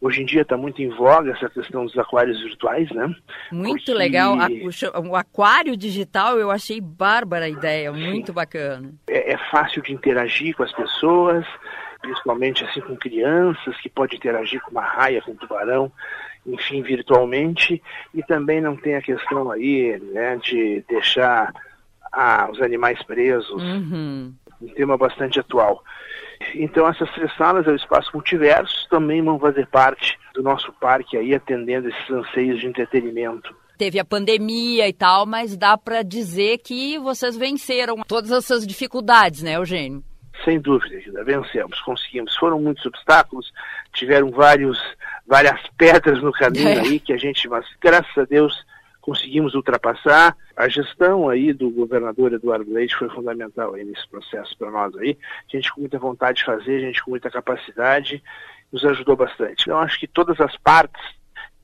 Hoje 0.00 0.22
em 0.22 0.24
dia 0.24 0.42
está 0.42 0.56
muito 0.56 0.80
em 0.80 0.88
voga 0.90 1.32
essa 1.32 1.50
questão 1.50 1.84
dos 1.84 1.98
aquários 1.98 2.40
virtuais, 2.40 2.88
né? 2.92 3.12
Muito 3.50 3.84
Porque... 3.86 3.94
legal. 3.94 4.36
O 5.04 5.16
aquário 5.16 5.76
digital 5.76 6.38
eu 6.38 6.52
achei 6.52 6.80
bárbara 6.80 7.46
a 7.46 7.48
ideia, 7.48 7.92
muito 7.92 8.28
Sim. 8.28 8.32
bacana. 8.32 8.92
É, 9.08 9.32
é, 9.32 9.38
fácil 9.50 9.82
de 9.82 9.92
interagir 9.92 10.54
com 10.54 10.62
as 10.62 10.72
pessoas, 10.72 11.44
principalmente 12.00 12.64
assim 12.64 12.80
com 12.80 12.96
crianças, 12.96 13.76
que 13.80 13.88
pode 13.88 14.14
interagir 14.14 14.60
com 14.62 14.70
uma 14.70 14.84
raia, 14.84 15.20
com 15.20 15.32
um 15.32 15.36
tubarão, 15.36 15.90
enfim, 16.46 16.80
virtualmente. 16.80 17.82
E 18.14 18.22
também 18.22 18.60
não 18.60 18.76
tem 18.76 18.94
a 18.94 19.02
questão 19.02 19.50
aí 19.50 19.98
né, 20.12 20.36
de 20.36 20.84
deixar 20.88 21.52
ah, 22.12 22.48
os 22.52 22.62
animais 22.62 23.02
presos. 23.02 23.60
Uhum. 23.60 24.32
Um 24.62 24.68
tema 24.68 24.96
bastante 24.96 25.40
atual. 25.40 25.82
Então 26.54 26.88
essas 26.88 27.10
três 27.12 27.34
salas 27.36 27.66
é 27.66 27.70
o 27.70 27.76
espaço 27.76 28.10
multiverso, 28.14 28.88
também 28.88 29.22
vão 29.22 29.38
fazer 29.38 29.66
parte 29.66 30.18
do 30.34 30.42
nosso 30.42 30.72
parque 30.74 31.16
aí, 31.16 31.34
atendendo 31.34 31.88
esses 31.88 32.10
anseios 32.10 32.60
de 32.60 32.66
entretenimento. 32.66 33.54
Teve 33.76 34.00
a 34.00 34.04
pandemia 34.04 34.88
e 34.88 34.92
tal, 34.92 35.24
mas 35.24 35.56
dá 35.56 35.78
para 35.78 36.02
dizer 36.02 36.58
que 36.58 36.98
vocês 36.98 37.36
venceram 37.36 37.96
todas 38.06 38.32
essas 38.32 38.66
dificuldades, 38.66 39.42
né, 39.42 39.56
Eugênio? 39.56 40.02
Sem 40.44 40.60
dúvida, 40.60 41.24
vencemos, 41.24 41.80
conseguimos. 41.82 42.36
Foram 42.36 42.60
muitos 42.60 42.84
obstáculos, 42.86 43.52
tiveram 43.92 44.30
vários, 44.30 44.78
várias 45.26 45.60
pedras 45.76 46.22
no 46.22 46.32
caminho 46.32 46.68
é. 46.68 46.80
aí 46.80 47.00
que 47.00 47.12
a 47.12 47.16
gente, 47.16 47.48
mas 47.48 47.64
graças 47.80 48.16
a 48.16 48.24
Deus, 48.24 48.64
conseguimos 49.08 49.54
ultrapassar. 49.54 50.36
A 50.54 50.68
gestão 50.68 51.30
aí 51.30 51.54
do 51.54 51.70
governador 51.70 52.34
Eduardo 52.34 52.70
Leite 52.70 52.94
foi 52.94 53.08
fundamental 53.08 53.72
aí 53.72 53.82
nesse 53.82 54.06
processo 54.06 54.54
para 54.58 54.70
nós 54.70 54.94
aí. 54.96 55.16
A 55.50 55.56
gente 55.56 55.72
com 55.72 55.80
muita 55.80 55.98
vontade 55.98 56.38
de 56.38 56.44
fazer, 56.44 56.80
gente 56.80 57.02
com 57.02 57.12
muita 57.12 57.30
capacidade, 57.30 58.22
nos 58.70 58.84
ajudou 58.84 59.16
bastante. 59.16 59.62
Então 59.62 59.78
acho 59.78 59.98
que 59.98 60.06
todas 60.06 60.38
as 60.42 60.54
partes 60.58 61.00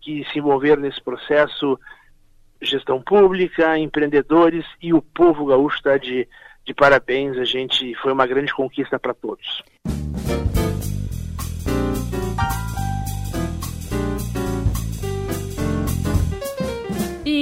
que 0.01 0.27
se 0.33 0.39
envolveram 0.39 0.81
nesse 0.81 1.03
processo, 1.03 1.79
gestão 2.63 3.03
pública, 3.03 3.77
empreendedores 3.79 4.65
e 4.81 4.95
o 4.95 5.03
povo 5.03 5.45
gaúcho 5.45 5.77
está 5.77 5.99
de, 5.99 6.27
de 6.65 6.73
parabéns. 6.73 7.37
A 7.37 7.45
gente 7.45 7.95
foi 7.97 8.13
uma 8.13 8.27
grande 8.27 8.55
conquista 8.55 8.99
para 8.99 9.13
todos. 9.13 9.63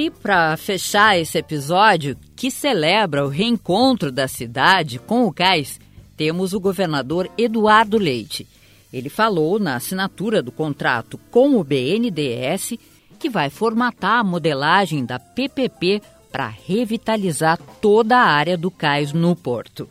E 0.03 0.11
para 0.11 0.57
fechar 0.57 1.17
esse 1.17 1.37
episódio, 1.37 2.17
que 2.35 2.51
celebra 2.51 3.25
o 3.25 3.29
reencontro 3.29 4.11
da 4.11 4.27
cidade 4.27 4.99
com 4.99 5.25
o 5.25 5.31
cais, 5.31 5.79
temos 6.17 6.51
o 6.51 6.59
governador 6.59 7.31
Eduardo 7.37 7.97
Leite. 7.97 8.45
Ele 8.91 9.07
falou 9.07 9.57
na 9.57 9.77
assinatura 9.77 10.41
do 10.43 10.51
contrato 10.51 11.17
com 11.31 11.55
o 11.55 11.63
BNDES 11.63 12.73
que 13.17 13.29
vai 13.29 13.49
formatar 13.49 14.19
a 14.19 14.23
modelagem 14.25 15.05
da 15.05 15.17
PPP 15.17 16.01
para 16.29 16.49
revitalizar 16.49 17.57
toda 17.79 18.17
a 18.17 18.25
área 18.25 18.57
do 18.57 18.69
cais 18.69 19.13
no 19.13 19.33
porto. 19.37 19.87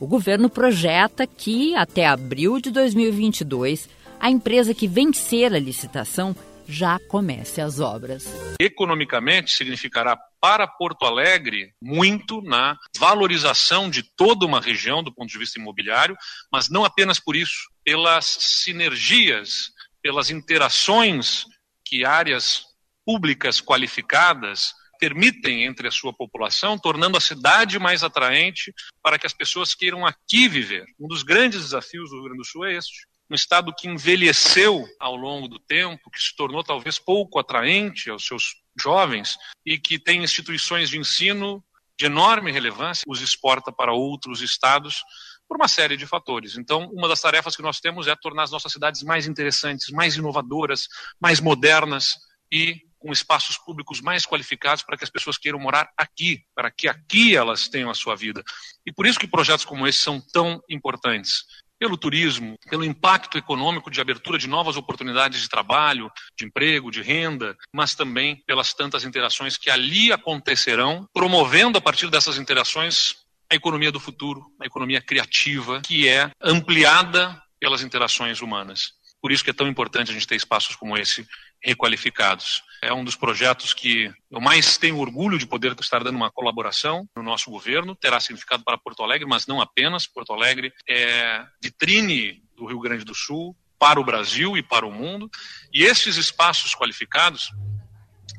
O 0.00 0.06
governo 0.06 0.48
projeta 0.48 1.26
que, 1.26 1.74
até 1.74 2.06
abril 2.06 2.58
de 2.58 2.70
2022, 2.70 3.86
a 4.18 4.30
empresa 4.30 4.72
que 4.72 4.88
vencer 4.88 5.52
a 5.52 5.58
licitação 5.58 6.34
já 6.72 6.98
comece 6.98 7.60
as 7.60 7.78
obras. 7.78 8.24
Economicamente, 8.58 9.52
significará 9.52 10.16
para 10.40 10.66
Porto 10.66 11.04
Alegre 11.04 11.72
muito 11.80 12.40
na 12.40 12.78
valorização 12.98 13.90
de 13.90 14.02
toda 14.02 14.46
uma 14.46 14.60
região 14.60 15.02
do 15.02 15.14
ponto 15.14 15.30
de 15.30 15.38
vista 15.38 15.60
imobiliário, 15.60 16.16
mas 16.50 16.70
não 16.70 16.84
apenas 16.84 17.20
por 17.20 17.36
isso, 17.36 17.70
pelas 17.84 18.24
sinergias, 18.24 19.70
pelas 20.02 20.30
interações 20.30 21.44
que 21.84 22.04
áreas 22.04 22.64
públicas 23.04 23.60
qualificadas 23.60 24.72
permitem 24.98 25.64
entre 25.64 25.88
a 25.88 25.90
sua 25.90 26.12
população, 26.12 26.78
tornando 26.78 27.18
a 27.18 27.20
cidade 27.20 27.78
mais 27.78 28.02
atraente 28.02 28.72
para 29.02 29.18
que 29.18 29.26
as 29.26 29.34
pessoas 29.34 29.74
queiram 29.74 30.06
aqui 30.06 30.48
viver. 30.48 30.84
Um 30.98 31.08
dos 31.08 31.22
grandes 31.22 31.60
desafios 31.60 32.08
do 32.08 32.16
Rio 32.16 32.24
Grande 32.24 32.38
do 32.38 32.44
Sul 32.44 32.64
é 32.64 32.74
este 32.74 33.11
um 33.30 33.34
estado 33.34 33.74
que 33.74 33.88
envelheceu 33.88 34.86
ao 35.00 35.16
longo 35.16 35.48
do 35.48 35.58
tempo, 35.58 36.10
que 36.10 36.22
se 36.22 36.34
tornou 36.36 36.62
talvez 36.62 36.98
pouco 36.98 37.38
atraente 37.38 38.10
aos 38.10 38.26
seus 38.26 38.62
jovens 38.78 39.36
e 39.64 39.78
que 39.78 39.98
tem 39.98 40.22
instituições 40.22 40.90
de 40.90 40.98
ensino 40.98 41.64
de 41.98 42.06
enorme 42.06 42.50
relevância, 42.50 43.04
os 43.06 43.20
exporta 43.20 43.70
para 43.70 43.92
outros 43.92 44.42
estados 44.42 45.02
por 45.46 45.56
uma 45.56 45.68
série 45.68 45.96
de 45.96 46.06
fatores. 46.06 46.56
Então, 46.56 46.90
uma 46.92 47.06
das 47.06 47.20
tarefas 47.20 47.54
que 47.54 47.62
nós 47.62 47.78
temos 47.78 48.06
é 48.06 48.16
tornar 48.16 48.44
as 48.44 48.50
nossas 48.50 48.72
cidades 48.72 49.02
mais 49.02 49.26
interessantes, 49.26 49.90
mais 49.90 50.16
inovadoras, 50.16 50.88
mais 51.20 51.40
modernas 51.40 52.16
e 52.50 52.80
com 52.98 53.12
espaços 53.12 53.58
públicos 53.58 54.00
mais 54.00 54.24
qualificados 54.24 54.82
para 54.82 54.96
que 54.96 55.04
as 55.04 55.10
pessoas 55.10 55.36
queiram 55.36 55.58
morar 55.58 55.92
aqui, 55.96 56.44
para 56.54 56.70
que 56.70 56.88
aqui 56.88 57.36
elas 57.36 57.68
tenham 57.68 57.90
a 57.90 57.94
sua 57.94 58.14
vida. 58.14 58.42
E 58.86 58.92
por 58.92 59.06
isso 59.06 59.18
que 59.18 59.26
projetos 59.26 59.64
como 59.64 59.86
esse 59.86 59.98
são 59.98 60.20
tão 60.32 60.62
importantes 60.70 61.44
pelo 61.82 61.96
turismo, 61.96 62.56
pelo 62.70 62.84
impacto 62.84 63.36
econômico 63.36 63.90
de 63.90 64.00
abertura 64.00 64.38
de 64.38 64.46
novas 64.46 64.76
oportunidades 64.76 65.42
de 65.42 65.48
trabalho, 65.48 66.08
de 66.38 66.44
emprego, 66.44 66.92
de 66.92 67.02
renda, 67.02 67.56
mas 67.74 67.92
também 67.92 68.40
pelas 68.46 68.72
tantas 68.72 69.02
interações 69.04 69.56
que 69.56 69.68
ali 69.68 70.12
acontecerão, 70.12 71.08
promovendo 71.12 71.76
a 71.76 71.80
partir 71.80 72.08
dessas 72.08 72.38
interações 72.38 73.16
a 73.50 73.56
economia 73.56 73.90
do 73.90 73.98
futuro, 73.98 74.46
a 74.60 74.66
economia 74.66 75.00
criativa, 75.00 75.80
que 75.84 76.06
é 76.06 76.30
ampliada 76.40 77.36
pelas 77.58 77.82
interações 77.82 78.40
humanas. 78.40 78.92
Por 79.20 79.32
isso 79.32 79.42
que 79.42 79.50
é 79.50 79.52
tão 79.52 79.66
importante 79.66 80.12
a 80.12 80.14
gente 80.14 80.26
ter 80.26 80.36
espaços 80.36 80.76
como 80.76 80.96
esse 80.96 81.26
requalificados. 81.60 82.62
É 82.82 82.92
um 82.92 83.04
dos 83.04 83.14
projetos 83.14 83.72
que 83.72 84.12
eu 84.28 84.40
mais 84.40 84.76
tenho 84.76 84.98
orgulho 84.98 85.38
de 85.38 85.46
poder 85.46 85.72
estar 85.80 86.02
dando 86.02 86.16
uma 86.16 86.32
colaboração 86.32 87.08
no 87.14 87.22
nosso 87.22 87.48
governo. 87.48 87.94
Terá 87.94 88.18
significado 88.18 88.64
para 88.64 88.76
Porto 88.76 89.04
Alegre, 89.04 89.24
mas 89.24 89.46
não 89.46 89.60
apenas. 89.60 90.04
Porto 90.04 90.32
Alegre 90.32 90.72
é 90.88 91.46
vitrine 91.62 92.42
do 92.56 92.66
Rio 92.66 92.80
Grande 92.80 93.04
do 93.04 93.14
Sul 93.14 93.56
para 93.78 94.00
o 94.00 94.04
Brasil 94.04 94.56
e 94.56 94.64
para 94.64 94.84
o 94.84 94.90
mundo. 94.90 95.30
E 95.72 95.84
esses 95.84 96.16
espaços 96.16 96.74
qualificados 96.74 97.52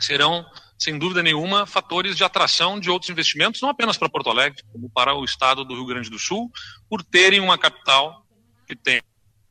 serão, 0.02 0.46
sem 0.78 1.00
dúvida 1.00 1.24
nenhuma, 1.24 1.66
fatores 1.66 2.18
de 2.18 2.26
atração 2.26 2.82
de 2.82 2.90
outros 2.90 3.10
investimentos, 3.10 3.62
não 3.62 3.70
apenas 3.70 3.98
para 3.98 4.10
Porto 4.10 4.30
Alegre, 4.30 4.62
como 4.74 4.90
para 4.90 5.16
o 5.16 5.24
estado 5.24 5.64
do 5.64 5.74
Rio 5.74 5.86
Grande 5.86 6.10
do 6.10 6.20
Sul, 6.20 6.52
por 6.90 7.02
terem 7.02 7.40
uma 7.40 7.58
capital 7.58 8.26
que 8.68 8.76
tem 8.76 9.02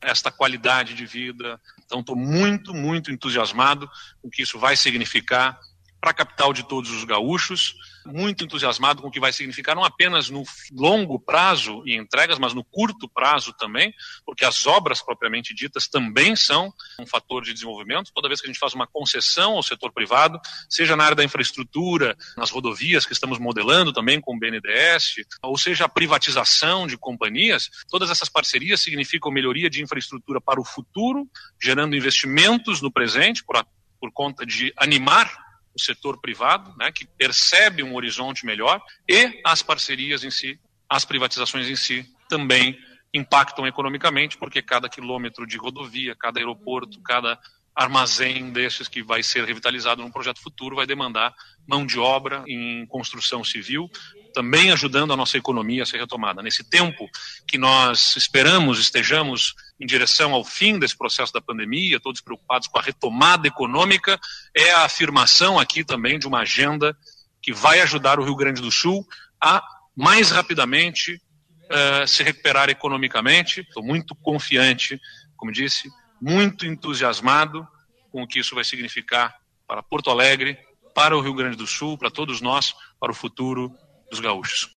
esta 0.02 0.30
qualidade 0.30 0.94
de 0.94 1.06
vida. 1.06 1.58
Então, 1.92 2.00
estou 2.00 2.16
muito, 2.16 2.72
muito 2.72 3.12
entusiasmado 3.12 3.87
com 4.22 4.28
o 4.28 4.30
que 4.30 4.40
isso 4.40 4.58
vai 4.58 4.75
significar 4.75 5.61
para 6.00 6.11
a 6.11 6.14
capital 6.14 6.50
de 6.50 6.62
todos 6.62 6.90
os 6.90 7.04
gaúchos, 7.04 7.75
muito 8.06 8.44
entusiasmado 8.44 9.02
com 9.02 9.09
o 9.09 9.11
que 9.11 9.21
vai 9.21 9.32
significar 9.32 9.75
não 9.75 9.85
apenas 9.85 10.28
no 10.28 10.42
longo 10.73 11.18
prazo 11.18 11.82
e 11.87 11.97
entregas, 11.97 12.38
mas 12.38 12.54
no 12.54 12.64
curto 12.64 13.09
prazo 13.09 13.52
também, 13.52 13.92
porque 14.25 14.44
as 14.44 14.66
obras 14.66 15.02
propriamente 15.02 15.54
ditas 15.54 15.88
também 15.88 16.35
são 16.37 16.73
um 16.99 17.06
fator 17.06 17.42
de 17.42 17.52
desenvolvimento. 17.52 18.12
Toda 18.14 18.28
vez 18.28 18.40
que 18.40 18.47
a 18.47 18.52
gente 18.52 18.59
faz 18.59 18.75
uma 18.75 18.87
concessão 18.87 19.52
ao 19.52 19.62
setor 19.62 19.92
privado, 19.92 20.40
seja 20.68 20.97
na 20.97 21.04
área 21.04 21.16
da 21.16 21.25
infraestrutura, 21.25 22.16
nas 22.37 22.50
rodovias 22.50 23.06
que 23.06 23.12
estamos 23.12 23.38
modelando 23.38 23.92
também 23.92 24.21
com 24.21 24.35
o 24.35 24.38
BNDES, 24.38 25.14
ou 25.42 25.56
seja 25.56 25.85
a 25.85 25.88
privatização 25.88 26.87
de 26.87 26.97
companhias, 26.97 27.71
todas 27.88 28.11
essas 28.11 28.28
parcerias 28.28 28.80
significam 28.80 29.30
melhoria 29.30 29.71
de 29.71 29.82
infraestrutura 29.82 30.40
para 30.40 30.61
o 30.61 30.64
futuro, 30.64 31.28
gerando 31.61 31.97
investimentos 31.97 32.80
no 32.80 32.90
presente 32.90 33.44
por, 33.44 33.56
a, 33.56 33.66
por 34.00 34.12
conta 34.12 34.44
de 34.44 34.73
animar 34.76 35.51
o 35.75 35.81
setor 35.81 36.21
privado, 36.21 36.75
né, 36.76 36.93
que 36.93 37.07
percebe 37.07 37.83
um 37.83 37.95
horizonte 37.95 38.45
melhor, 38.45 38.81
e 39.09 39.41
as 39.45 39.62
parcerias 39.62 40.25
em 40.25 40.31
si, 40.31 40.59
as 40.88 41.05
privatizações 41.05 41.69
em 41.69 41.76
si, 41.76 42.07
também 42.29 42.79
impactam 43.14 43.67
economicamente, 43.67 44.38
porque 44.38 44.62
cada 44.62 44.88
quilômetro 44.88 45.47
de 45.47 45.57
rodovia, 45.57 46.17
cada 46.19 46.41
aeroporto, 46.41 47.00
cada 47.02 47.38
armazém 47.75 48.50
desses 48.50 48.88
que 48.88 49.02
vai 49.02 49.23
ser 49.23 49.45
revitalizado 49.45 50.02
num 50.02 50.11
projeto 50.11 50.41
futuro 50.41 50.76
vai 50.76 50.87
demandar 50.87 51.35
mão 51.67 51.87
de 51.87 51.99
obra 51.99 52.45
em 52.47 52.85
construção 52.87 53.43
civil, 53.43 53.91
também 54.35 54.71
ajudando 54.73 55.12
a 55.12 55.17
nossa 55.17 55.38
economia 55.38 55.83
a 55.83 55.87
ser 55.87 55.99
retomada. 55.99 56.43
Nesse 56.43 56.64
tempo 56.64 57.09
que 57.47 57.57
nós 57.57 58.17
esperamos 58.17 58.79
estejamos 58.79 59.55
em 59.81 59.87
direção 59.87 60.33
ao 60.33 60.45
fim 60.45 60.79
desse 60.79 60.97
processo 60.97 61.33
da 61.33 61.41
pandemia, 61.41 62.00
todos 62.00 62.21
preocupados 62.21 62.69
com 62.69 62.79
a 62.79 62.83
retomada 62.83 63.47
econômica, 63.47 64.19
é 64.55 64.73
a 64.73 64.85
afirmação 64.85 65.59
aqui 65.59 65.85
também 65.85 66.18
de 66.18 66.27
uma 66.27 66.40
agenda 66.40 66.96
que 67.40 67.53
vai 67.53 67.81
ajudar 67.81 68.20
o 68.20 68.25
Rio 68.25 68.37
Grande 68.37 68.61
do 68.61 68.70
Sul 68.70 69.07
a 69.40 69.62
mais 69.96 70.31
rapidamente 70.31 71.14
uh, 71.14 72.07
se 72.07 72.23
recuperar 72.23 72.70
economicamente. 72.70 73.61
Estou 73.61 73.83
muito 73.83 74.14
confiante, 74.14 75.01
como 75.37 75.53
disse, 75.53 75.90
muito 76.22 76.64
entusiasmado 76.64 77.66
com 78.12 78.22
o 78.22 78.26
que 78.28 78.38
isso 78.38 78.54
vai 78.54 78.62
significar 78.62 79.35
para 79.66 79.82
Porto 79.82 80.08
Alegre, 80.08 80.56
para 80.94 81.16
o 81.16 81.20
Rio 81.20 81.35
Grande 81.35 81.56
do 81.56 81.66
Sul, 81.66 81.98
para 81.98 82.12
todos 82.12 82.40
nós, 82.40 82.76
para 83.00 83.11
o 83.11 83.14
futuro 83.14 83.74
dos 84.08 84.20
gaúchos. 84.20 84.70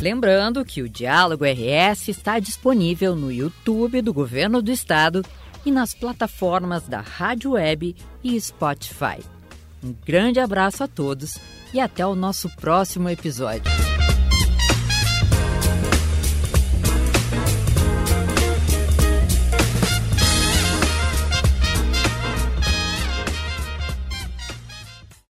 Lembrando 0.00 0.64
que 0.64 0.82
o 0.82 0.88
Diálogo 0.88 1.44
RS 1.44 2.08
está 2.08 2.38
disponível 2.38 3.14
no 3.16 3.30
YouTube 3.30 4.00
do 4.00 4.14
Governo 4.14 4.62
do 4.62 4.70
Estado 4.70 5.22
e 5.66 5.70
nas 5.72 5.92
plataformas 5.92 6.84
da 6.84 7.00
Rádio 7.00 7.50
Web 7.52 7.94
e 8.22 8.40
Spotify. 8.40 9.18
Um 9.82 9.94
grande 10.06 10.40
abraço 10.40 10.84
a 10.84 10.88
todos 10.88 11.38
e 11.74 11.80
até 11.80 12.06
o 12.06 12.14
nosso 12.14 12.48
próximo 12.56 13.10
episódio. 13.10 13.85